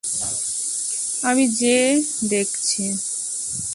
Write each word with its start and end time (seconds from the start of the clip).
আমি 1.23 1.45
যেয়ে 1.59 1.89
দেখছি। 2.29 2.83